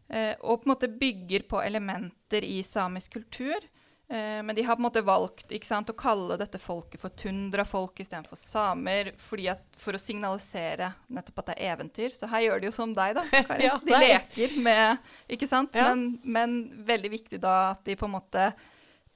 [0.08, 3.64] Eh, og på en måte bygger på elementer i samisk kultur.
[4.08, 7.12] Eh, men de har på en måte valgt ikke sant, å kalle dette folket for
[7.12, 12.16] tundrafolk istedenfor samer, fordi at, for å signalisere nettopp at det er eventyr.
[12.16, 13.26] Så her gjør de jo som deg, da.
[13.50, 13.66] Kari.
[13.66, 15.76] Ja, de er- leker med Ikke sant?
[15.76, 15.90] Ja.
[15.92, 18.48] Men, men veldig viktig da at de på en måte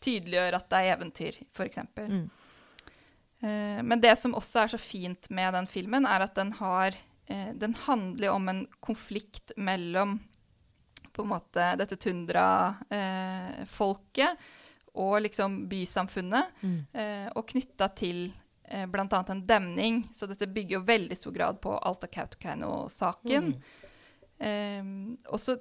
[0.02, 1.80] tydeliggjør at det er eventyr, f.eks.
[1.96, 2.26] Mm.
[3.40, 7.00] Eh, men det som også er så fint med den filmen, er at den har
[7.32, 10.18] Den handler om en konflikt mellom
[11.12, 14.36] på en måte dette tundrafolket eh,
[14.94, 16.86] og liksom bysamfunnet, Mm.
[16.92, 18.32] eh, og knytta til
[18.68, 19.24] eh, bl.a.
[19.28, 20.02] en demning.
[20.12, 23.54] Så dette bygger jo veldig stor grad på Alta-Kautokeino-saken.
[24.38, 24.82] Eh,
[25.32, 25.56] og så,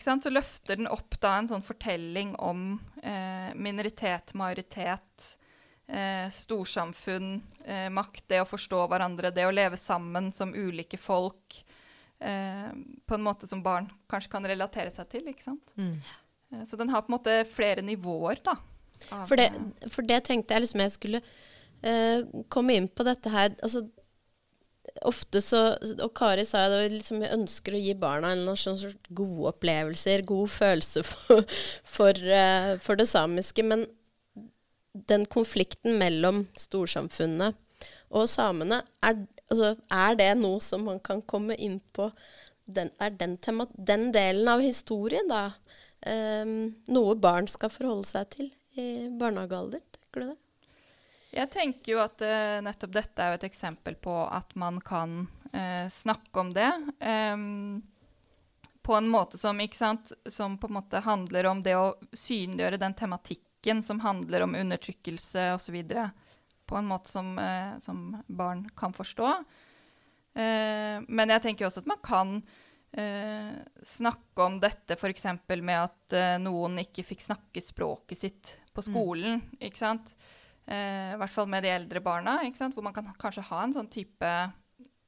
[0.00, 5.38] sant, så løfter den opp da en sånn fortelling om eh, minoritet, majoritet,
[5.88, 11.62] eh, storsamfunn, eh, makt, det å forstå hverandre, det å leve sammen som ulike folk.
[12.20, 12.70] Eh,
[13.06, 15.28] på en måte som barn kanskje kan relatere seg til.
[15.30, 15.74] ikke sant?
[15.78, 15.94] Mm.
[16.52, 18.56] Eh, så den har på en måte flere nivåer, da.
[19.28, 23.30] For det, eh, for det tenkte jeg liksom jeg skulle uh, komme inn på dette
[23.30, 23.54] her.
[23.62, 23.84] Altså,
[25.06, 25.60] ofte så
[26.02, 29.52] Og Kari sa jo det, liksom, jeg ønsker å gi barna en sånn sort gode
[29.52, 31.44] opplevelser, god følelse for,
[31.96, 33.62] for, uh, for det samiske.
[33.62, 33.86] Men
[35.08, 37.54] den konflikten mellom storsamfunnet
[38.08, 39.20] og samene, er,
[39.50, 42.10] altså, er det noe som man kan komme inn på?
[42.64, 45.46] Den, er den, tema, den delen av historien, da,
[46.04, 49.82] um, noe barn skal forholde seg til i barnehagealder?
[49.96, 50.38] Tenker du det?
[51.28, 55.20] Jeg tenker jo at uh, nettopp dette er jo et eksempel på at man kan
[55.52, 56.70] uh, snakke om det.
[57.04, 57.80] Um,
[58.88, 62.94] på en måte som, sant, som på en måte handler om det å synliggjøre den
[62.96, 65.76] tematikken som handler om undertrykkelse osv.
[66.68, 69.28] På en måte som, eh, som barn kan forstå.
[70.38, 72.34] Eh, men jeg tenker også at man kan
[72.92, 75.26] eh, snakke om dette f.eks.
[75.56, 79.40] med at eh, noen ikke fikk snakke språket sitt på skolen.
[79.58, 80.12] ikke sant?
[80.68, 82.76] Eh, I hvert fall med de eldre barna, ikke sant?
[82.76, 84.34] hvor man kan kanskje ha en sånn type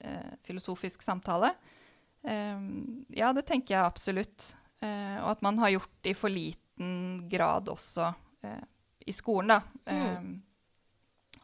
[0.00, 1.54] eh, filosofisk samtale.
[2.20, 4.50] Ja, det tenker jeg absolutt.
[4.80, 8.06] Eh, og at man har gjort det i for liten grad også
[8.46, 8.62] eh,
[9.06, 9.60] i skolen, da.
[9.92, 10.30] Eh,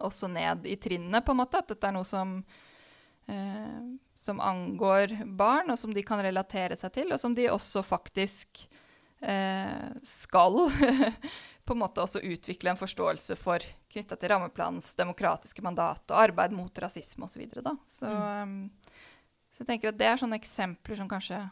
[0.05, 1.63] Også ned i trinnene, på en måte.
[1.63, 2.39] At dette er noe som
[3.31, 3.79] eh,
[4.27, 8.65] som angår barn, og som de kan relatere seg til, og som de også faktisk
[9.21, 10.57] eh, skal
[11.67, 16.57] på en måte også utvikle en forståelse for knytta til rammeplanens demokratiske mandat og arbeid
[16.57, 17.45] mot rasisme osv.
[17.53, 18.43] Så, så, mm.
[18.43, 19.07] um,
[19.53, 21.45] så jeg tenker at det er sånne eksempler som kanskje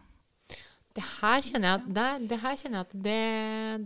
[0.95, 3.23] Det her kjenner jeg, det, det, her kjenner jeg at det,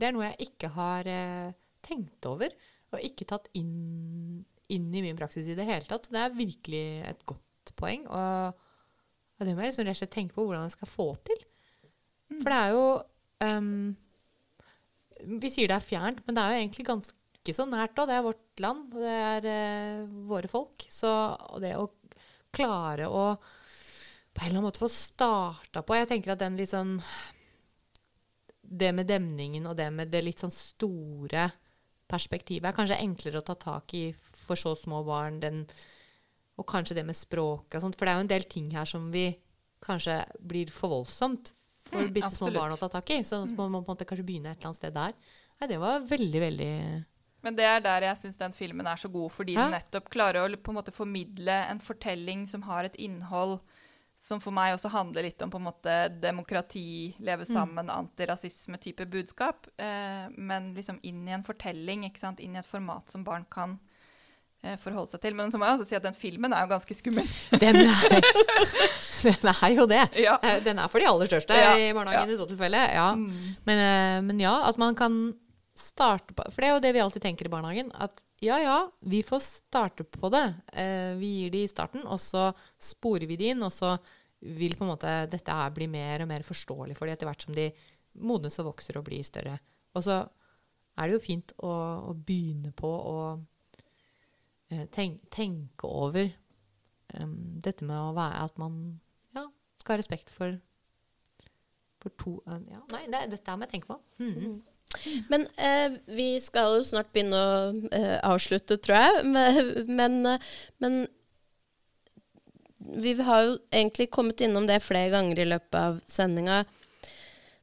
[0.00, 2.52] det, er noe jeg ikke har eh, tenkt over,
[2.94, 4.40] og ikke tatt inn,
[4.72, 6.08] inn, i min praksis i det hele tatt.
[6.12, 8.06] Det er virkelig et godt poeng.
[8.08, 8.64] Og,
[9.38, 11.44] og det må jeg liksom rett og slett tenke på hvordan jeg skal få til.
[12.32, 12.40] Mm.
[12.40, 12.86] For det er jo
[13.44, 13.70] um,
[15.42, 18.10] Vi sier det er fjernt, men det er jo egentlig ganske så nært òg.
[18.10, 20.88] Det er vårt land, det er uh, våre folk.
[20.92, 21.12] Så
[21.62, 21.88] det å
[22.54, 23.30] klare å
[24.38, 26.92] på en eller annen måte få starta på Jeg tenker at den litt sånn
[28.62, 31.48] Det med demningen og det med det litt sånn store
[32.08, 34.06] perspektivet er kanskje enklere å ta tak i
[34.46, 35.40] for så små barn.
[35.42, 35.62] Den,
[36.58, 37.98] og kanskje det med språket og sånt.
[37.98, 39.30] For det er jo en del ting her som vi
[39.84, 41.52] kanskje blir for voldsomt
[41.88, 43.20] for mm, bitte små barn å ta tak i.
[43.24, 43.54] Så mm.
[43.60, 45.14] man må på en måte kanskje begynne et eller annet sted der.
[45.58, 46.72] Nei, det var veldig, veldig
[47.46, 49.66] men det er der jeg syns den filmen er så god, fordi ja?
[49.66, 53.60] den nettopp klarer å på en måte formidle en fortelling som har et innhold
[54.18, 57.50] som for meg også handler litt om på en måte demokrati, leve mm.
[57.50, 57.94] sammen, mm.
[57.94, 59.68] antirasisme-type budskap.
[59.78, 62.42] Eh, men liksom inn i en fortelling, ikke sant?
[62.42, 63.76] inn i et format som barn kan
[64.64, 65.38] eh, forholde seg til.
[65.38, 67.30] Men så må jeg også si at den filmen er jo ganske skummel.
[67.62, 68.26] Den er,
[69.28, 70.04] den er jo det.
[70.18, 70.34] Ja.
[70.42, 71.72] Eh, den er for de aller største ja.
[71.78, 72.34] i barnehagen ja.
[72.34, 72.82] i så tilfelle.
[72.94, 73.12] Ja.
[73.14, 73.54] Mm.
[73.70, 75.18] Men, eh, men, ja, at man kan
[75.78, 77.90] starte på For det er jo det vi alltid tenker i barnehagen.
[77.94, 80.46] At ja, ja, vi får starte på det.
[80.72, 83.96] Eh, vi gir de i starten, og så sporer vi de inn, og så
[84.38, 87.42] vil på en måte dette her bli mer og mer forståelig for de etter hvert
[87.42, 87.70] som de
[88.22, 89.56] modnes og vokser og blir større.
[89.98, 90.20] Og så
[90.98, 91.72] er det jo fint å,
[92.10, 93.18] å begynne på å
[94.70, 96.30] eh, tenk, tenke over
[97.18, 98.80] um, dette med å være At man
[99.36, 99.46] ja,
[99.82, 100.58] skal ha respekt for,
[102.02, 104.00] for to uh, ja, Nei, det, dette må jeg tenke på.
[104.22, 104.58] Mm -hmm.
[105.28, 107.54] Men eh, vi skal jo snart begynne å
[107.94, 109.24] eh, avslutte, tror jeg.
[110.00, 110.20] Men,
[110.80, 110.98] men,
[112.78, 116.62] vi har jo egentlig kommet innom det flere ganger i løpet av sendinga.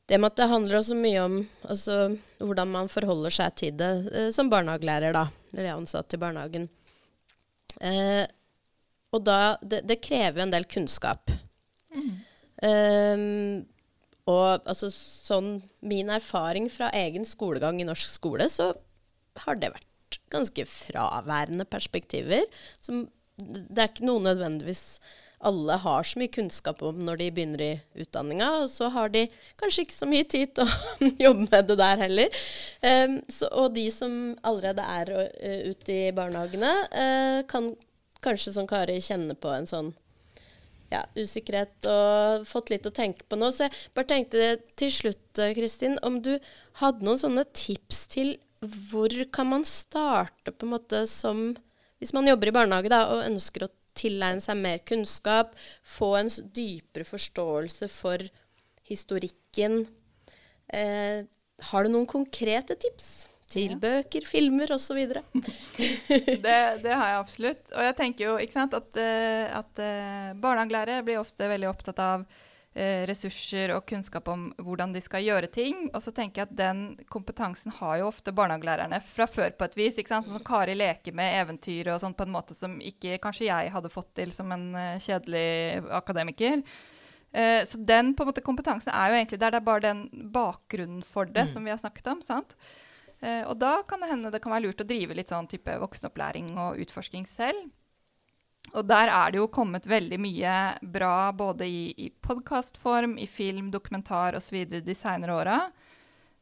[0.06, 1.96] Det med at det handler også mye om altså,
[2.38, 5.26] hvordan man forholder seg til det eh, som barnehagelærer, da.
[5.56, 6.68] Eller ansatt i barnehagen.
[7.82, 8.26] Eh,
[9.16, 11.32] og da det, det, krever jo en del kunnskap.
[11.96, 12.14] Mm.
[14.32, 18.72] Og altså, sånn min erfaring fra egen skolegang i norsk skole, så
[19.46, 22.48] har det vært ganske fraværende perspektiver.
[22.82, 23.06] Som
[23.38, 25.00] det er ikke noe nødvendigvis
[25.46, 29.26] alle har så mye kunnskap om når de begynner i utdanninga, og så har de
[29.60, 32.40] kanskje ikke så mye tid til å jobbe med det der heller.
[32.82, 34.16] Um, så, og de som
[34.48, 37.74] allerede er uh, ute i barnehagene, uh, kan
[38.26, 39.94] kanskje som Kari kjenne på en sånn
[40.96, 43.52] ja, usikkerhet og fått litt å tenke på nå.
[43.54, 46.34] Så jeg bare tenkte til slutt, eh, Kristin, om du
[46.82, 48.36] hadde noen sånne tips til
[48.90, 51.54] hvor kan man starte på en måte som
[51.96, 56.28] Hvis man jobber i barnehage da, og ønsker å tilegne seg mer kunnskap, få en
[56.54, 58.20] dypere forståelse for
[58.86, 59.86] historikken.
[60.68, 61.24] Eh,
[61.72, 63.30] har du noen konkrete tips?
[63.56, 64.98] Til bøker, filmer osv.
[66.46, 67.70] det, det har jeg absolutt.
[67.76, 72.26] Og jeg tenker jo sant, at, eh, at uh, barnehagelærere blir ofte veldig opptatt av
[72.26, 75.86] uh, ressurser og kunnskap om hvordan de skal gjøre ting.
[75.94, 79.78] Og så tenker jeg at den kompetansen har jo ofte barnehagelærerne fra før på et
[79.80, 80.00] vis.
[80.02, 80.28] ikke sant?
[80.28, 83.72] Sånn som Kari leker med eventyr og sånn på en måte som ikke kanskje jeg
[83.76, 84.68] hadde fått til som en
[85.02, 86.66] kjedelig akademiker.
[87.68, 89.52] så den på en måte kompetansen er jo egentlig der.
[89.52, 91.54] Det er bare den bakgrunnen for det mm.
[91.54, 92.22] som vi har snakket om.
[92.24, 92.56] sant?
[93.22, 95.80] Eh, og da kan det hende det kan være lurt å drive litt sånn type
[95.82, 97.68] voksenopplæring og utforsking selv.
[98.74, 103.70] Og der er det jo kommet veldig mye bra både i, i podkastform, i film,
[103.72, 104.64] dokumentar osv.
[104.66, 105.60] de seinere åra.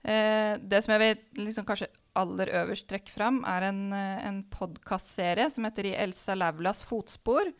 [0.03, 4.41] Eh, det som jeg vil liksom kanskje aller øverst trekke fram, er en, eh, en
[4.53, 7.51] podkastserie som heter I Elsa Laulas fotspor.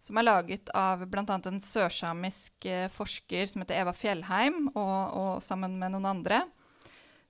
[0.00, 1.24] Som er laget av bl.a.
[1.28, 6.44] en sørsamisk eh, forsker som heter Eva Fjellheim, og, og sammen med noen andre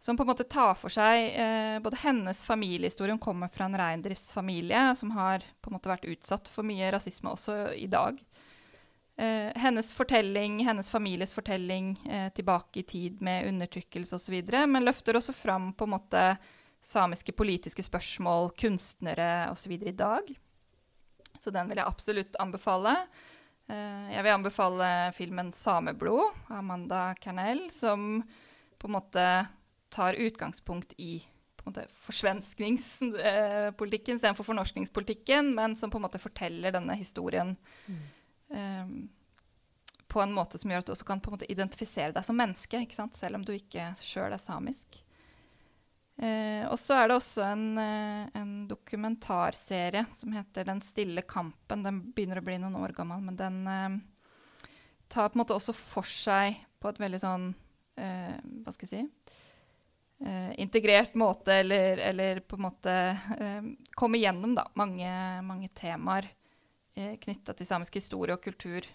[0.00, 3.76] som på en måte tar for seg eh, både hennes familiehistorie Hun kommer fra en
[3.76, 8.16] reindriftsfamilie som har på en måte vært utsatt for mye rasisme også i dag.
[9.20, 14.38] Eh, hennes fortelling, hennes families fortelling eh, tilbake i tid med undertrykkelse osv.
[14.64, 16.24] Men løfter også fram på en måte
[16.80, 19.76] samiske politiske spørsmål, kunstnere osv.
[19.76, 20.32] i dag.
[21.40, 22.96] Så den vil jeg absolutt anbefale.
[23.68, 28.22] Eh, jeg vil anbefale filmen 'Sameblod' av Amanda Canel, som
[28.78, 29.46] på en måte
[29.90, 31.22] tar utgangspunkt i
[31.70, 37.98] måte forsvenskningspolitikken istedenfor fornorskningspolitikken, men som på en måte forteller denne historien mm.
[38.48, 39.08] um,
[40.08, 42.36] på en måte som gjør at du også kan på en måte identifisere deg som
[42.38, 45.04] menneske, selv om du ikke sjøl er samisk.
[46.20, 51.84] Eh, og så er det også en, eh, en, dokumentarserie som heter 'Den stille kampen'.
[51.84, 53.98] Den begynner å bli noen år gammel, men den eh,
[55.08, 57.54] tar på en måte også for seg på et veldig sånn
[57.96, 59.08] eh, Hva skal jeg si
[60.26, 62.96] eh, Integrert måte, eller, eller, på en måte
[63.38, 65.12] eh, komme gjennom da, mange,
[65.46, 66.28] mange temaer
[66.96, 68.86] eh, knytta til samisk historie og kultur.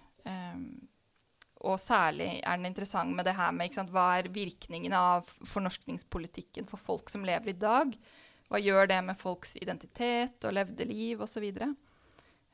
[1.66, 6.66] og særlig er den interessant med det her med sant, hva er virkningene av fornorskningspolitikken
[6.70, 7.94] for folk som lever i dag.
[8.50, 11.38] Hva gjør det med folks identitet og levde liv osv.
[11.38, 11.72] Så, videre.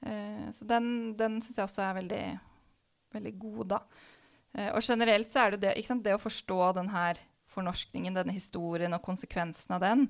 [0.05, 2.25] uh, så den, den syns jeg også er veldig,
[3.15, 3.81] veldig god, da.
[4.53, 7.19] Eh, og generelt så er det det, sant, det å forstå den her
[7.51, 10.05] fornorskningen, denne historien og konsekvensen av den.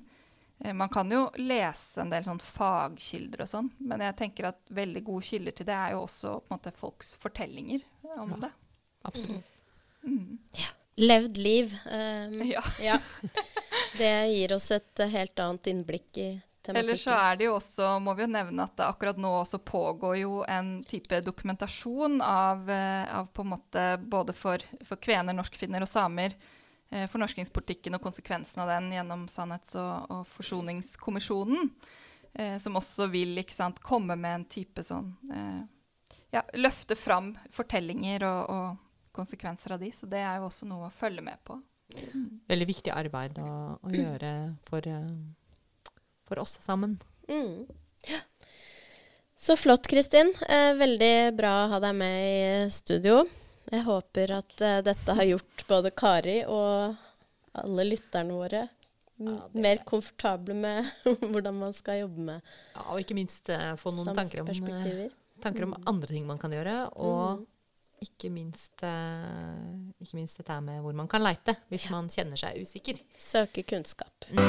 [0.62, 4.60] Uh, man kan jo lese en del sånn fagkilder og sånn, men jeg tenker at
[4.72, 7.84] veldig gode kilder til det er jo også på en måte, folks fortellinger
[8.16, 8.44] om ja.
[8.46, 8.52] det.
[9.02, 9.58] Absolutt.
[10.02, 10.38] Mm.
[10.58, 10.70] Ja.
[10.94, 11.76] Levd liv.
[11.86, 12.62] Um, ja.
[12.82, 12.98] ja.
[13.98, 16.30] Det gir oss et helt annet innblikk i
[16.62, 16.90] tematikken.
[16.90, 19.60] Ellers så er det jo også, må vi jo nevne at det akkurat nå også
[19.66, 25.36] pågår jo en type dokumentasjon av, eh, av på en måte både for, for kvener,
[25.36, 26.36] norskfinner og samer.
[26.92, 31.70] Eh, fornorskingspolitikken og konsekvensen av den gjennom Sannhets- og, og forsoningskommisjonen.
[32.34, 35.62] Eh, som også vil sant, komme med en type sånn eh,
[36.32, 39.92] ja, Løfte fram fortellinger og, og konsekvenser av de.
[39.92, 41.58] Så det er jo også noe å følge med på.
[41.92, 42.28] Mm.
[42.48, 44.32] Veldig viktig arbeid å, å gjøre
[44.68, 45.90] for, uh,
[46.28, 46.96] for, oss sammen.
[47.28, 47.68] Mm.
[48.08, 48.20] Ja.
[49.36, 50.32] Så flott, Kristin.
[50.48, 53.24] Eh, veldig bra å ha deg med i studio.
[53.72, 56.96] Jeg håper at uh, dette har gjort både Kari og
[57.62, 58.66] alle lytterne våre
[59.22, 60.88] ja, mer komfortable med
[61.32, 62.40] hvordan man skal jobbe med
[62.74, 64.52] Ja, Og ikke minst uh, få noen tanker om,
[65.42, 66.76] tanker om, andre ting man kan gjøre.
[67.00, 67.48] Og mm
[68.02, 69.62] ikke minst, uh,
[70.02, 71.94] ikke minst, dette med hvor man kan leite hvis ja.
[71.94, 72.98] man kjenner seg usikker.
[73.14, 74.26] Søke kunnskap.
[74.34, 74.42] Mm.